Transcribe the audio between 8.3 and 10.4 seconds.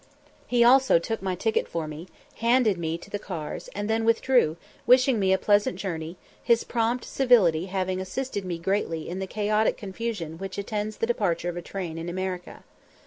me greatly in the chaotic confusion